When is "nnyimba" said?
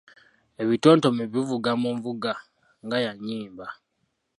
3.15-3.67